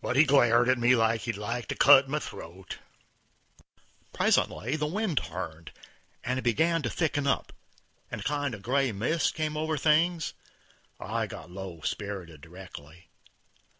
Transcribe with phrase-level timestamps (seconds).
[0.00, 2.78] But he glared at me like he'd like to cut my throat.
[4.12, 5.72] Presently the wind turned;
[6.22, 7.52] it begun to thicken up,
[8.12, 10.34] and a kind of gray mist came over things;
[11.00, 13.08] I got low spirited directly.